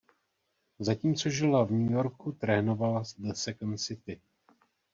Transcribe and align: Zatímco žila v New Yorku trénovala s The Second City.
Zatímco 0.79 1.29
žila 1.29 1.63
v 1.63 1.71
New 1.71 1.91
Yorku 1.91 2.31
trénovala 2.31 3.03
s 3.03 3.13
The 3.13 3.33
Second 3.33 3.77
City. 3.77 4.21